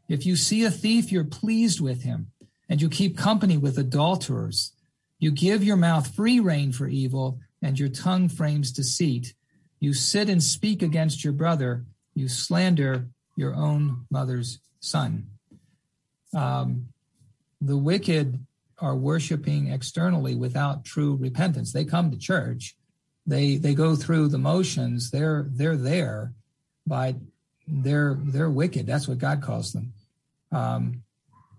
[0.09, 2.29] If you see a thief, you're pleased with him
[2.69, 4.73] and you keep company with adulterers.
[5.19, 9.35] You give your mouth free rein for evil and your tongue frames deceit.
[9.81, 11.85] You sit and speak against your brother.
[12.15, 15.29] You slander your own mother's son.
[16.35, 16.89] Um,
[17.61, 18.45] the wicked
[18.79, 21.73] are worshiping externally without true repentance.
[21.73, 22.77] They come to church,
[23.27, 25.11] they they go through the motions.
[25.11, 26.33] They're they're there,
[26.87, 27.17] but
[27.67, 28.87] they're they're wicked.
[28.87, 29.93] That's what God calls them.
[30.51, 31.03] Um,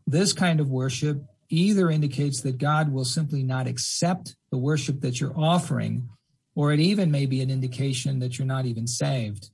[0.05, 5.21] this kind of worship either indicates that God will simply not accept the worship that
[5.21, 6.09] you're offering,
[6.55, 9.49] or it even may be an indication that you're not even saved.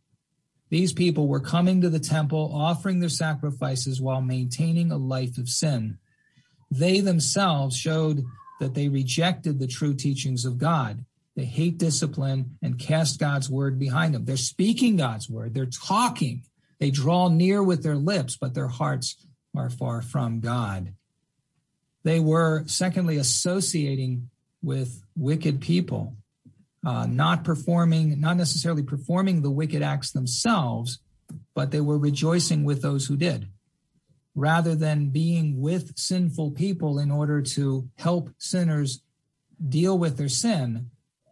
[0.69, 5.49] These people were coming to the temple, offering their sacrifices while maintaining a life of
[5.49, 5.97] sin.
[6.71, 8.23] They themselves showed
[8.59, 11.05] that they rejected the true teachings of God.
[11.35, 14.25] They hate discipline and cast God's word behind them.
[14.25, 15.53] They're speaking God's word.
[15.53, 16.43] They're talking.
[16.79, 20.93] They draw near with their lips, but their hearts are far from God.
[22.03, 24.29] They were, secondly, associating
[24.61, 26.15] with wicked people,
[26.85, 30.99] uh, not performing, not necessarily performing the wicked acts themselves,
[31.53, 33.47] but they were rejoicing with those who did.
[34.35, 39.01] Rather than being with sinful people in order to help sinners
[39.67, 40.89] deal with their sin,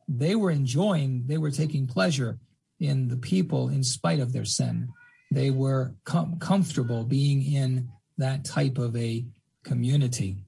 [0.08, 2.40] they were enjoying, they were taking pleasure
[2.80, 4.90] in the people in spite of their sin.
[5.32, 9.26] They were com- comfortable being in that type of a
[9.64, 10.47] community.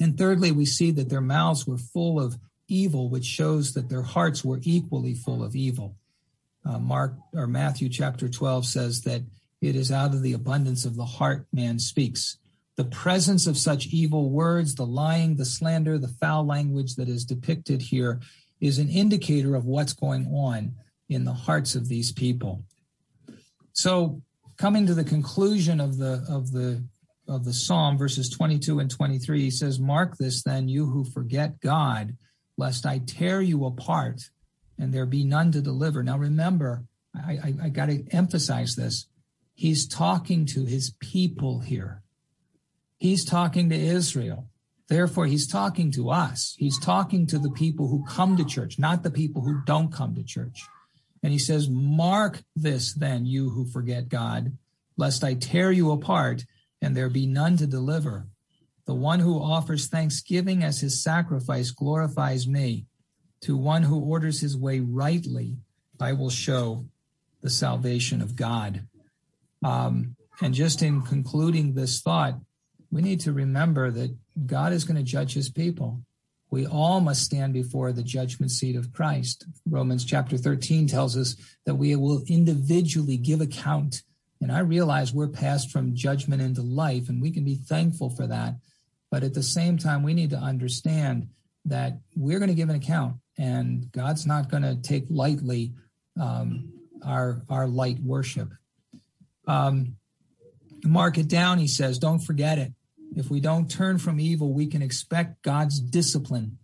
[0.00, 4.02] And thirdly, we see that their mouths were full of evil, which shows that their
[4.02, 5.96] hearts were equally full of evil.
[6.64, 9.22] Uh, Mark or Matthew chapter 12 says that
[9.60, 12.38] it is out of the abundance of the heart man speaks.
[12.76, 17.24] The presence of such evil words, the lying, the slander, the foul language that is
[17.24, 18.20] depicted here
[18.60, 20.74] is an indicator of what's going on
[21.08, 22.62] in the hearts of these people.
[23.72, 24.22] So
[24.56, 26.84] coming to the conclusion of the of the
[27.30, 31.60] of the psalm verses 22 and 23 he says mark this then you who forget
[31.60, 32.16] god
[32.58, 34.20] lest i tear you apart
[34.78, 39.06] and there be none to deliver now remember i i, I got to emphasize this
[39.54, 42.02] he's talking to his people here
[42.98, 44.50] he's talking to israel
[44.90, 46.56] Therefore, he's talking to us.
[46.58, 50.16] He's talking to the people who come to church, not the people who don't come
[50.16, 50.66] to church.
[51.22, 54.56] And he says, Mark this then, you who forget God,
[54.96, 56.44] lest I tear you apart
[56.80, 58.26] and there be none to deliver.
[58.86, 62.86] The one who offers thanksgiving as his sacrifice glorifies me.
[63.42, 65.58] To one who orders his way rightly,
[66.00, 66.86] I will show
[67.40, 68.86] the salvation of God.
[69.62, 72.34] Um, and just in concluding this thought,
[72.90, 74.16] we need to remember that
[74.46, 76.02] God is going to judge his people.
[76.50, 79.46] We all must stand before the judgment seat of Christ.
[79.68, 84.02] Romans chapter 13 tells us that we will individually give account
[84.40, 88.26] And I realize we're passed from judgment into life, and we can be thankful for
[88.26, 88.54] that.
[89.10, 91.28] But at the same time, we need to understand
[91.66, 95.72] that we're going to give an account, and God's not going to take lightly
[96.18, 96.72] um,
[97.04, 98.48] our our light worship.
[99.46, 99.96] Um,
[100.84, 101.98] mark it down, he says.
[101.98, 102.72] Don't forget it.
[103.16, 106.58] If we don't turn from evil, we can expect God's discipline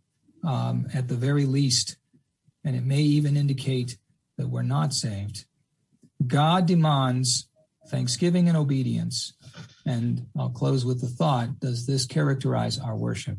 [0.44, 1.96] um, at the very least,
[2.64, 3.98] and it may even indicate
[4.38, 5.44] that we're not saved.
[6.26, 7.48] God demands
[7.88, 9.33] thanksgiving and obedience.
[9.85, 13.38] And I'll close with the thought Does this characterize our worship?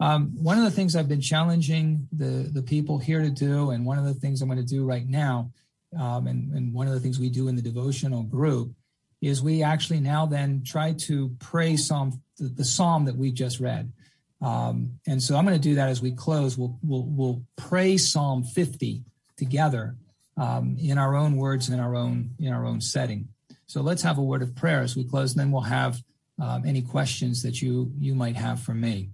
[0.00, 3.84] Um, one of the things I've been challenging the, the people here to do, and
[3.84, 5.50] one of the things I'm going to do right now,
[5.98, 8.72] um, and, and one of the things we do in the devotional group,
[9.20, 13.58] is we actually now then try to pray Psalm, the, the Psalm that we just
[13.58, 13.92] read.
[14.40, 16.56] Um, and so I'm going to do that as we close.
[16.56, 19.02] We'll, we'll, we'll pray Psalm 50
[19.36, 19.96] together
[20.38, 23.28] um, in our own words in our own in our own setting.
[23.68, 26.02] So let's have a word of prayer as we close, and then we'll have
[26.40, 29.10] um, any questions that you you might have for me.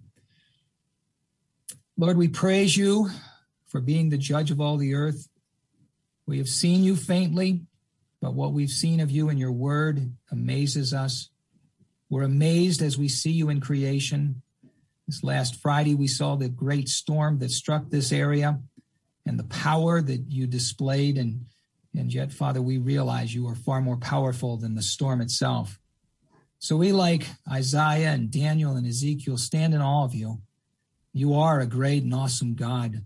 [1.98, 3.10] Lord, we praise you
[3.66, 5.28] for being the judge of all the earth.
[6.26, 7.62] We have seen you faintly,
[8.20, 11.30] but what we've seen of you in your word amazes us.
[12.08, 14.42] We're amazed as we see you in creation.
[15.08, 18.60] This last Friday, we saw the great storm that struck this area
[19.26, 21.18] and the power that you displayed.
[21.18, 21.46] And,
[21.96, 25.78] and yet, Father, we realize you are far more powerful than the storm itself.
[26.59, 30.40] So we, like Isaiah and Daniel and Ezekiel, stand in awe of you.
[31.12, 33.04] You are a great and awesome God.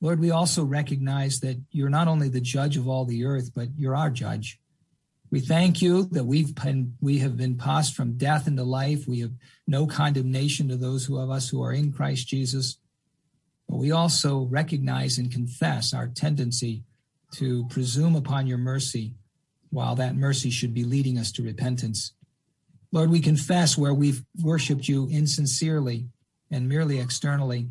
[0.00, 3.68] Lord, we also recognize that you're not only the judge of all the earth, but
[3.76, 4.58] you're our judge.
[5.30, 9.06] We thank you that we've been, we have been passed from death into life.
[9.06, 9.32] We have
[9.66, 12.78] no condemnation to those who of us who are in Christ Jesus.
[13.68, 16.82] But we also recognize and confess our tendency
[17.32, 19.14] to presume upon your mercy,
[19.70, 22.12] while that mercy should be leading us to repentance.
[22.92, 26.08] Lord, we confess where we've worshiped you insincerely
[26.50, 27.68] and merely externally.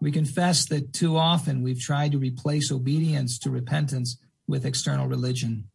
[0.00, 5.68] We confess that too often we've tried to replace obedience to repentance with external religion.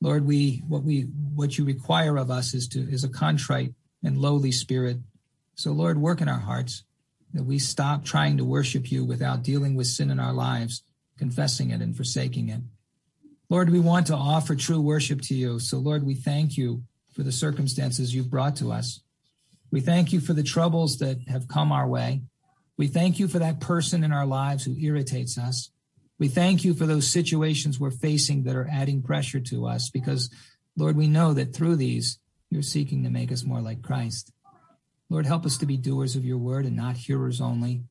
[0.00, 1.02] Lord, we what we
[1.34, 4.98] what you require of us is to is a contrite and lowly spirit.
[5.56, 6.84] So Lord, work in our hearts
[7.34, 10.82] that we stop trying to worship you without dealing with sin in our lives,
[11.20, 12.62] confessing it and forsaking it.
[13.50, 15.58] Lord, we want to offer true worship to you.
[15.60, 16.82] So, Lord, we thank you
[17.14, 19.02] for the circumstances you've brought to us.
[19.70, 22.22] We thank you for the troubles that have come our way.
[22.78, 25.70] We thank you for that person in our lives who irritates us.
[26.18, 30.30] We thank you for those situations we're facing that are adding pressure to us because,
[30.74, 34.32] Lord, we know that through these, you're seeking to make us more like Christ.
[35.10, 37.82] Lord, help us to be doers of your word and not hearers only.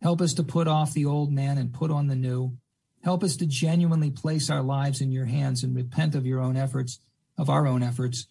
[0.00, 2.56] Help us to put off the old man and put on the new.
[3.02, 6.56] Help us to genuinely place our lives in your hands and repent of your own
[6.56, 7.00] efforts,
[7.36, 8.26] of our own efforts,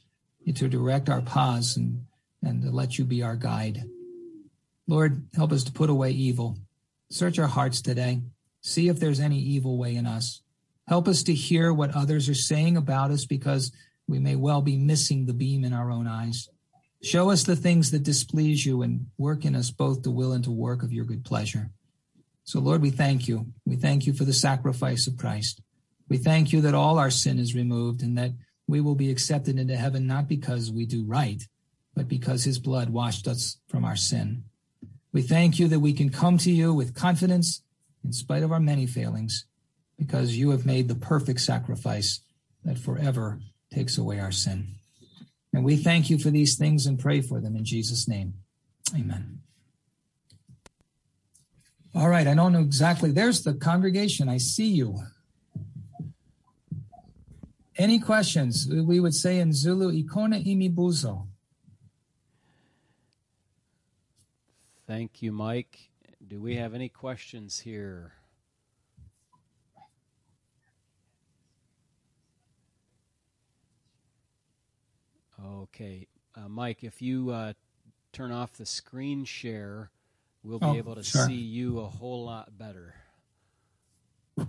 [0.53, 2.06] to direct our paths and,
[2.43, 3.84] and to let you be our guide.
[4.88, 6.58] Lord, help us to put away evil.
[7.10, 8.21] Search our hearts today.
[8.62, 10.41] See if there's any evil way in us.
[10.88, 13.73] Help us to hear what others are saying about us because
[14.08, 16.49] we may well be missing the beam in our own eyes.
[17.03, 20.43] Show us the things that displease you and work in us both the will and
[20.45, 21.71] to work of your good pleasure.
[22.47, 23.47] So, Lord, we thank you.
[23.65, 25.62] We thank you for the sacrifice of Christ.
[26.07, 28.31] We thank you that all our sin is removed and that
[28.69, 31.43] we will be accepted into heaven not because we do right,
[31.93, 34.45] but because his blood washed us from our sin.
[35.12, 37.63] We thank you that we can come to you with confidence
[38.05, 39.45] in spite of our many failings
[39.97, 42.21] because you have made the perfect sacrifice
[42.63, 43.41] that forever
[43.73, 44.75] takes away our sin.
[45.51, 48.36] And we thank you for these things and pray for them in Jesus' name.
[48.95, 49.41] Amen.
[51.97, 53.10] All right, I don't know exactly.
[53.10, 54.29] There's the congregation.
[54.29, 54.99] I see you.
[57.75, 58.69] Any questions?
[58.71, 61.25] We would say in Zulu, Ikona imibuzo.
[64.86, 65.89] Thank you, Mike.
[66.27, 68.13] Do we have any questions here?
[75.43, 76.06] Okay.
[76.35, 77.54] Uh, Mike, if you uh,
[78.13, 79.89] turn off the screen share,
[80.48, 81.25] we'll be oh, able to sure.
[81.27, 82.95] see you a whole lot better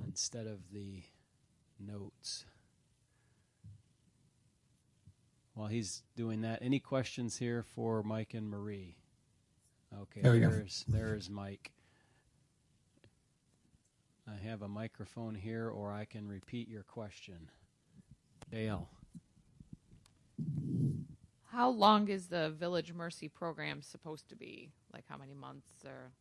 [0.07, 1.03] instead of the
[1.81, 2.45] notes.
[5.55, 8.97] While he's doing that, any questions here for Mike and Marie?
[10.03, 11.73] Okay, there there's, there's Mike.
[14.29, 17.51] I have a microphone here, or I can repeat your question.
[18.53, 18.89] Dale.
[21.51, 24.71] How long is the Village Mercy program supposed to be?
[24.93, 26.13] Like how many months or?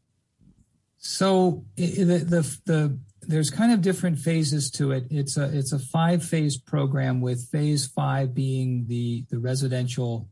[0.98, 5.06] So the, the the there's kind of different phases to it.
[5.10, 10.28] It's a it's a five phase program with phase five being the the residential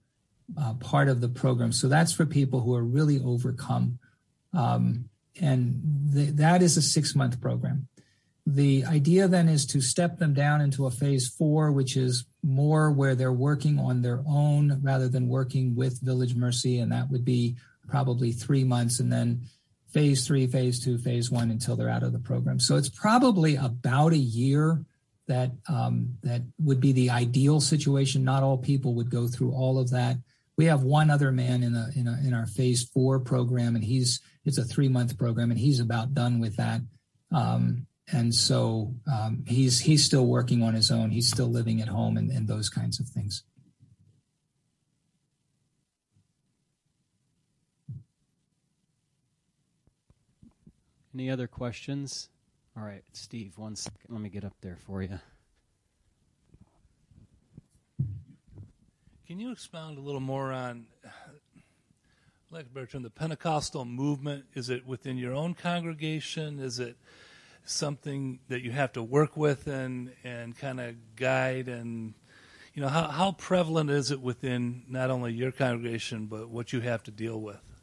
[0.58, 1.72] uh, part of the program.
[1.72, 4.00] So that's for people who are really overcome,
[4.54, 5.10] um,
[5.42, 5.82] and
[6.14, 7.88] that is a six month program.
[8.48, 12.92] The idea then is to step them down into a phase four, which is more
[12.92, 17.26] where they're working on their own rather than working with Village Mercy, and that would
[17.26, 17.56] be
[17.88, 19.42] probably three months, and then
[19.92, 22.60] phase three, phase two, phase one until they're out of the program.
[22.60, 24.84] So it's probably about a year
[25.28, 28.24] that um, that would be the ideal situation.
[28.24, 30.18] Not all people would go through all of that.
[30.58, 33.84] We have one other man in a, in, a, in our phase four program, and
[33.84, 36.82] he's it's a three month program, and he's about done with that.
[37.32, 41.10] Um, and so um, he's he's still working on his own.
[41.10, 43.44] He's still living at home and, and those kinds of things.
[51.16, 52.28] Any other questions?
[52.76, 54.10] All right, Steve, one second.
[54.10, 55.18] Let me get up there for you.
[59.26, 60.88] Can you expound a little more on,
[62.52, 64.44] like Bertrand, the Pentecostal movement?
[64.56, 66.60] Is it within your own congregation?
[66.60, 66.98] Is it
[67.64, 71.70] something that you have to work with and, and kind of guide?
[71.70, 72.14] And,
[72.74, 76.82] you know, how, how prevalent is it within not only your congregation, but what you
[76.82, 77.75] have to deal with?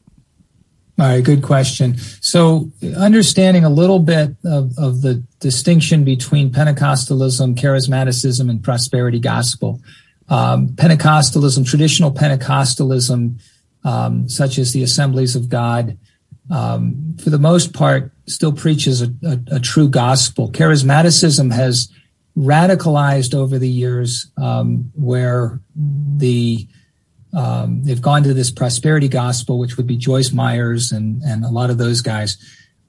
[1.03, 1.99] All right, good question.
[2.21, 9.81] So, understanding a little bit of, of the distinction between Pentecostalism, charismaticism, and prosperity gospel.
[10.29, 13.41] Um, Pentecostalism, traditional Pentecostalism,
[13.83, 15.99] um, such as the Assemblies of God,
[16.53, 20.53] um, for the most part, still preaches a, a, a, true gospel.
[20.53, 21.93] Charismaticism has
[22.39, 26.69] radicalized over the years, um, where the
[27.35, 31.51] um, they've gone to this prosperity gospel, which would be Joyce Myers and and a
[31.51, 32.37] lot of those guys.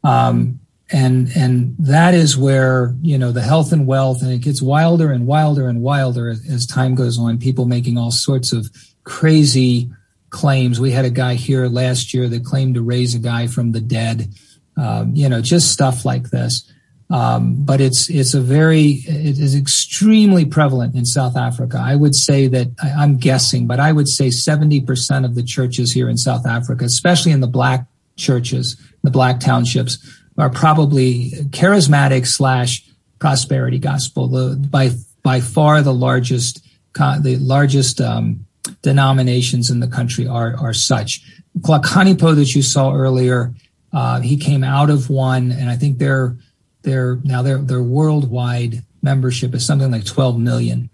[0.03, 0.59] Um,
[0.91, 5.11] and and that is where you know the health and wealth, and it gets wilder
[5.11, 7.39] and wilder and wilder as, as time goes on.
[7.39, 8.69] People making all sorts of
[9.03, 9.89] crazy
[10.29, 10.79] claims.
[10.79, 13.81] We had a guy here last year that claimed to raise a guy from the
[13.81, 14.27] dead.
[14.75, 16.69] Um, you know, just stuff like this.
[17.13, 21.79] Um, but it's it's a very it is extremely prevalent in South Africa.
[21.79, 25.91] I would say that I, am guessing, but I would say 70% of the churches
[25.91, 27.85] here in South Africa, especially in the black
[28.15, 29.99] churches, the black townships,
[30.39, 32.83] are probably charismatic slash
[33.19, 34.27] prosperity gospel.
[34.27, 34.89] The, by
[35.21, 38.47] by far the largest the largest um,
[38.81, 41.21] denominations in the country are are such.
[41.59, 43.53] Hlakanipho that you saw earlier,
[43.91, 46.35] uh, he came out of one, and I think they're
[46.83, 50.89] their now their their worldwide membership is something like 12 million.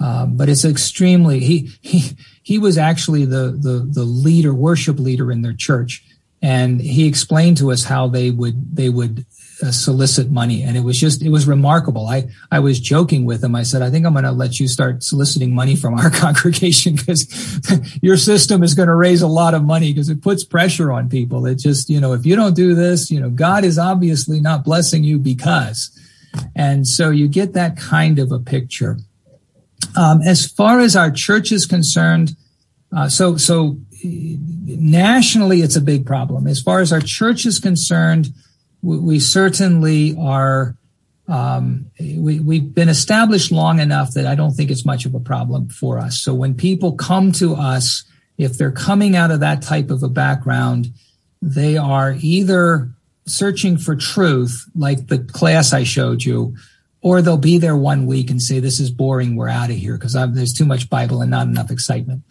[0.00, 5.30] Um, but it's extremely he he he was actually the the the leader worship leader
[5.30, 6.04] in their church,
[6.42, 9.24] and he explained to us how they would they would
[9.64, 10.62] uh, solicit money.
[10.62, 12.06] And it was just it was remarkable.
[12.06, 13.54] I i was joking with him.
[13.54, 16.96] I said i think i'm going to let you start soliciting money from our congregation
[16.96, 17.26] because
[18.02, 21.08] your system is going to raise a lot of money because it puts pressure on
[21.08, 21.46] people.
[21.46, 24.64] It just you know if you don't do this you know god is obviously not
[24.64, 25.90] blessing you because.
[26.56, 28.98] And so you get that kind of a picture.
[29.96, 32.36] Um, as far as our church is concerned
[32.94, 36.46] uh, so so nationally it's a big problem.
[36.46, 38.32] As far as our church is concerned
[38.84, 40.76] we certainly are
[41.26, 45.20] um, we, we've been established long enough that I don't think it's much of a
[45.20, 46.20] problem for us.
[46.20, 48.04] So when people come to us,
[48.36, 50.92] if they're coming out of that type of a background,
[51.40, 52.90] they are either
[53.26, 56.56] searching for truth, like the class I showed you,
[57.00, 59.36] or they'll be there one week and say, "This is boring.
[59.36, 62.22] We're out of here because there's too much Bible and not enough excitement."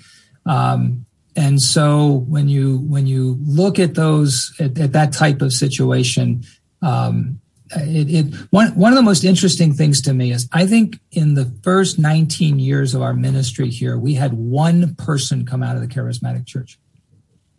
[0.45, 1.05] Um,
[1.35, 6.43] and so when you when you look at those at, at that type of situation,
[6.81, 7.39] um,
[7.71, 11.33] it, it one one of the most interesting things to me is I think in
[11.33, 15.81] the first 19 years of our ministry here, we had one person come out of
[15.81, 16.77] the charismatic church.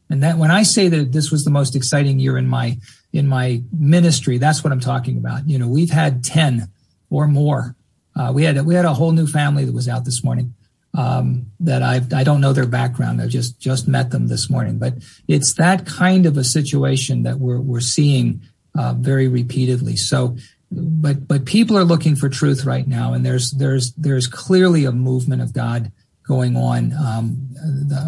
[0.09, 2.79] And that when I say that this was the most exciting year in my
[3.13, 5.49] in my ministry, that's what I'm talking about.
[5.49, 6.69] You know, we've had 10
[7.11, 7.75] or more.
[8.15, 10.55] Uh, we had we had a whole new family that was out this morning
[10.95, 13.21] um, that I I don't know their background.
[13.21, 14.95] I just just met them this morning, but
[15.29, 18.43] it's that kind of a situation that we're we're seeing
[18.77, 19.97] uh, very repeatedly.
[19.97, 20.37] So,
[20.71, 24.93] but but people are looking for truth right now, and there's there's there's clearly a
[24.93, 25.91] movement of God
[26.27, 26.93] going on.
[26.93, 27.49] Um,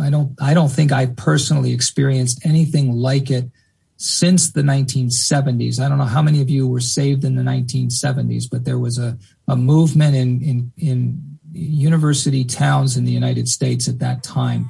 [0.00, 3.50] I don't I don't think I personally experienced anything like it
[3.96, 5.80] since the 1970s.
[5.80, 8.98] I don't know how many of you were saved in the 1970s, but there was
[8.98, 9.16] a,
[9.48, 14.68] a movement in, in, in university towns in the United States at that time.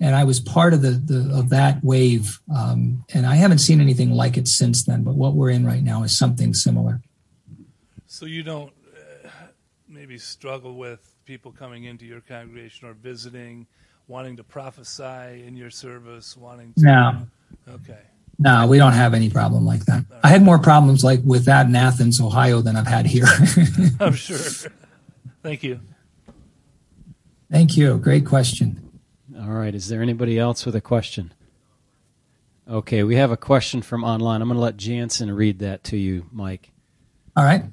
[0.00, 3.82] And I was part of the, the of that wave, um, and I haven't seen
[3.82, 5.02] anything like it since then.
[5.02, 7.02] But what we're in right now is something similar.
[8.06, 9.28] So you don't uh,
[9.88, 13.66] maybe struggle with people coming into your congregation or visiting,
[14.08, 16.82] wanting to prophesy in your service, wanting to.
[16.82, 17.26] No.
[17.68, 18.00] Okay.
[18.38, 20.06] No, we don't have any problem like that.
[20.24, 23.26] I had more problems like with that in Athens, Ohio than I've had here.
[24.00, 24.38] I'm sure.
[25.42, 25.80] Thank you.
[27.50, 27.98] Thank you.
[27.98, 29.00] Great question.
[29.38, 29.74] All right.
[29.74, 31.32] Is there anybody else with a question?
[32.68, 34.40] Okay, we have a question from online.
[34.40, 36.70] I'm going to let Jansen read that to you, Mike.
[37.36, 37.64] All right.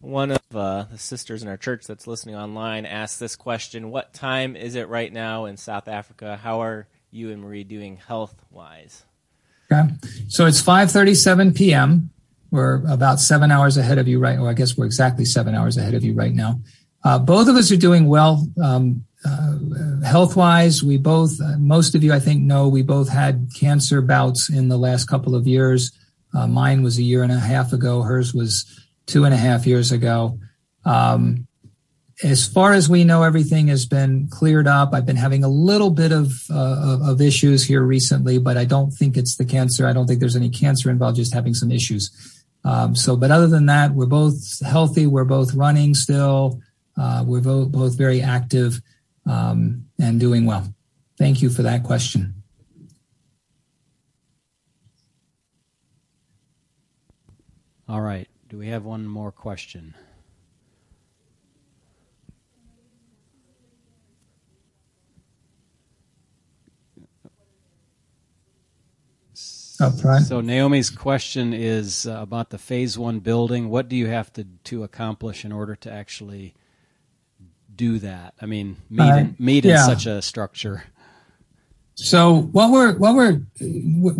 [0.00, 4.12] One of uh, the sisters in our church that's listening online asked this question What
[4.12, 6.38] time is it right now in South Africa?
[6.42, 9.04] How are you and Marie doing health wise?
[9.72, 9.88] Okay.
[10.28, 12.10] So it's 5:37 p.m.
[12.50, 14.38] We're about seven hours ahead of you right.
[14.38, 16.60] Well, I guess we're exactly seven hours ahead of you right now.
[17.04, 18.46] Uh, both of us are doing well.
[18.62, 23.08] Um, uh, health wise, we both, uh, most of you, I think, know we both
[23.08, 25.92] had cancer bouts in the last couple of years.
[26.34, 28.02] Uh, mine was a year and a half ago.
[28.02, 28.64] Hers was
[29.06, 30.38] two and a half years ago.
[30.84, 31.46] Um,
[32.22, 34.90] as far as we know, everything has been cleared up.
[34.92, 38.90] I've been having a little bit of, uh, of issues here recently, but I don't
[38.90, 39.86] think it's the cancer.
[39.86, 42.10] I don't think there's any cancer involved, just having some issues.
[42.64, 45.06] Um, so, but other than that, we're both healthy.
[45.06, 46.60] We're both running still.
[47.00, 48.82] Uh, we're both, both very active
[49.24, 50.74] um, and doing well.
[51.16, 52.34] Thank you for that question.
[57.88, 58.28] All right.
[58.50, 59.94] Do we have one more question?
[70.26, 73.70] So Naomi's question is uh, about the phase one building.
[73.70, 76.54] What do you have to to accomplish in order to actually
[77.80, 78.34] do that?
[78.42, 80.84] I mean, made, Uh, in, meet in such a structure.
[81.94, 83.40] So what we're what we're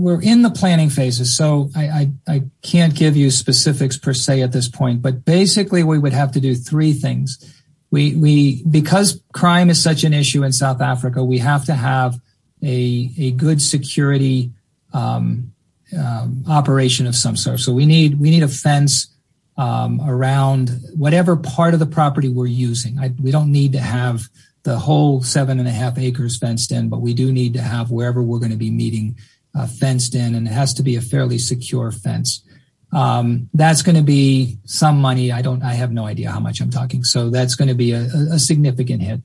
[0.05, 1.37] we're in the planning phases.
[1.37, 2.03] So I, I
[2.35, 6.33] I can't give you specifics per se at this point, but basically we would have
[6.33, 7.39] to do three things.
[7.91, 12.21] We we because crime is such an issue in South Africa, we have to have
[12.63, 14.51] a a good security
[14.93, 15.53] um,
[15.97, 17.61] um, operation of some sort.
[17.61, 19.09] So we need we need a fence
[19.61, 22.99] um, around whatever part of the property we're using.
[22.99, 24.23] I, we don't need to have
[24.63, 27.91] the whole seven and a half acres fenced in, but we do need to have
[27.91, 29.17] wherever we're going to be meeting
[29.55, 32.43] uh, fenced in, and it has to be a fairly secure fence.
[32.91, 35.31] Um, that's going to be some money.
[35.31, 35.63] I don't.
[35.63, 37.05] I have no idea how much I'm talking.
[37.05, 39.21] So that's going to be a, a significant hit.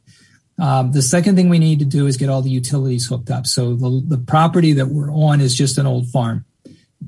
[0.59, 3.47] Um, the second thing we need to do is get all the utilities hooked up.
[3.47, 6.43] So the, the property that we're on is just an old farm.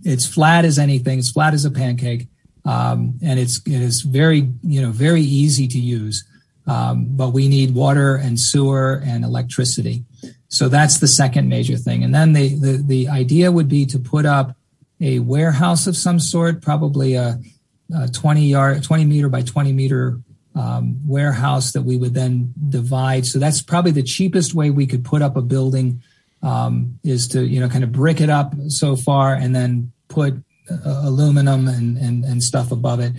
[0.03, 1.19] It's flat as anything.
[1.19, 2.27] It's flat as a pancake,
[2.67, 6.23] um, and it's it is very you know very easy to use.
[6.67, 10.03] Um, but we need water and sewer and electricity.
[10.49, 12.03] So that's the second major thing.
[12.03, 14.55] And then the the, the idea would be to put up
[14.99, 17.39] a warehouse of some sort, probably a,
[17.95, 20.19] a 20 yard, 20 meter by 20 meter
[20.55, 23.25] um, warehouse that we would then divide.
[23.25, 26.01] So that's probably the cheapest way we could put up a building
[26.41, 30.35] um, is to you know kind of brick it up so far and then put
[30.71, 33.13] uh, aluminum and, and and stuff above it,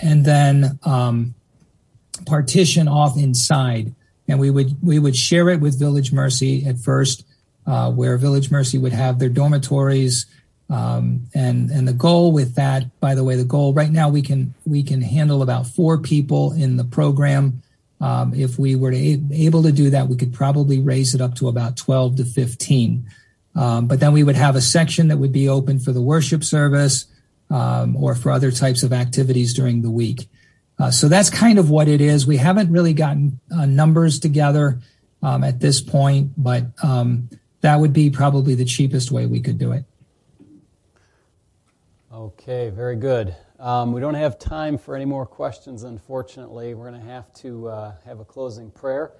[0.00, 1.34] and then um,
[2.26, 3.94] partition off inside.
[4.26, 7.26] And we would we would share it with Village Mercy at first,
[7.66, 10.26] uh, where Village Mercy would have their dormitories.
[10.70, 14.22] Um, and and the goal with that, by the way, the goal right now we
[14.22, 17.62] can we can handle about four people in the program.
[18.00, 21.20] Um, if we were to a- able to do that, we could probably raise it
[21.20, 23.06] up to about twelve to fifteen.
[23.54, 26.42] Um, but then we would have a section that would be open for the worship
[26.42, 27.06] service
[27.50, 30.28] um, or for other types of activities during the week.
[30.78, 32.26] Uh, so that's kind of what it is.
[32.26, 34.80] We haven't really gotten uh, numbers together
[35.22, 37.30] um, at this point, but um,
[37.60, 39.84] that would be probably the cheapest way we could do it.
[42.12, 43.34] Okay, very good.
[43.58, 46.74] Um, we don't have time for any more questions, unfortunately.
[46.74, 49.12] We're going to have to uh, have a closing prayer,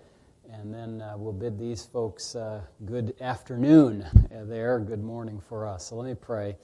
[0.61, 5.67] and then uh, we'll bid these folks uh, good afternoon uh, there, good morning for
[5.67, 5.89] us.
[5.89, 6.57] So let me pray.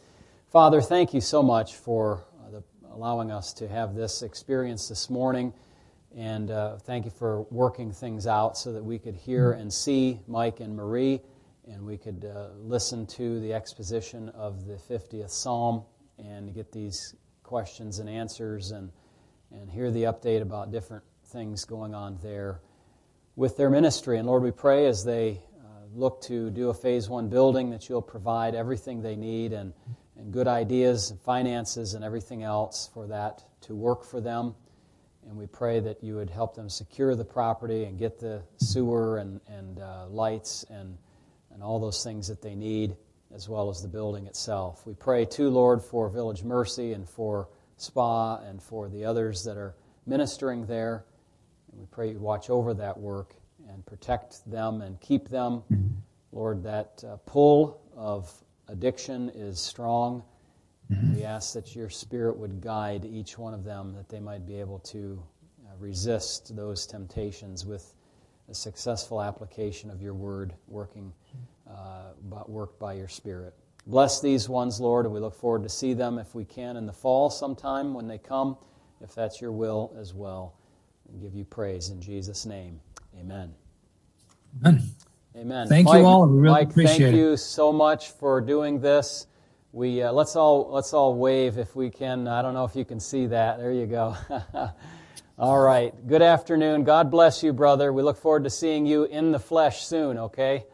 [0.48, 2.62] Father, thank you so much for uh, the,
[2.92, 5.52] allowing us to have this experience this morning,
[6.16, 10.20] and uh, thank you for working things out so that we could hear and see
[10.28, 11.20] Mike and Marie,
[11.66, 15.82] and we could uh, listen to the exposition of the 50th Psalm
[16.18, 18.92] and get these questions and answers and,
[19.50, 22.60] and hear the update about different things going on there
[23.36, 24.18] with their ministry.
[24.18, 27.88] And Lord, we pray as they uh, look to do a phase one building that
[27.88, 29.72] you'll provide everything they need and,
[30.16, 34.54] and good ideas and finances and everything else for that to work for them.
[35.26, 39.18] And we pray that you would help them secure the property and get the sewer
[39.18, 40.96] and, and uh, lights and,
[41.52, 42.96] and all those things that they need
[43.32, 44.84] as well as the building itself.
[44.86, 49.56] We pray too, Lord, for Village Mercy and for spa and for the others that
[49.56, 49.74] are
[50.06, 51.04] ministering there.
[51.70, 53.34] And we pray you watch over that work
[53.68, 55.62] and protect them and keep them.
[56.32, 58.32] Lord, that uh, pull of
[58.68, 60.22] addiction is strong.
[61.14, 64.58] We ask that your Spirit would guide each one of them, that they might be
[64.58, 65.22] able to
[65.64, 67.94] uh, resist those temptations with
[68.48, 71.12] a successful application of your word working,
[71.70, 72.10] uh,
[72.48, 73.54] worked by your Spirit.
[73.86, 76.86] Bless these ones, Lord, and we look forward to see them if we can in
[76.86, 78.56] the fall sometime when they come,
[79.00, 80.54] if that's your will as well.
[81.10, 82.80] And give you praise in Jesus' name.
[83.18, 83.52] Amen.
[84.64, 84.82] Amen.
[85.36, 85.68] Amen.
[85.68, 86.26] Thank Mike, you all.
[86.26, 87.18] We really Mike, appreciate thank it.
[87.18, 89.26] you so much for doing this.
[89.72, 92.26] We uh, let's all let's all wave if we can.
[92.26, 93.58] I don't know if you can see that.
[93.58, 94.16] There you go.
[95.38, 95.94] all right.
[96.08, 96.82] Good afternoon.
[96.82, 97.92] God bless you, brother.
[97.92, 100.18] We look forward to seeing you in the flesh soon.
[100.18, 100.64] Okay.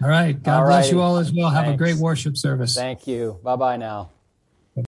[0.00, 0.40] All right.
[0.40, 0.92] God All bless right.
[0.92, 1.50] you all as well.
[1.50, 2.76] Have a great worship service.
[2.76, 3.40] Thank you.
[3.42, 4.10] Bye bye now.